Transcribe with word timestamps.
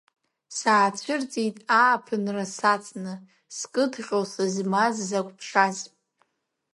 Саацәырҵит 0.57 1.57
ааԥынра 1.81 2.45
сацны, 2.55 3.13
скыдҟьо 3.57 4.19
сызмаз 4.31 4.95
закә 5.09 5.31
ԥшаз! 5.37 5.77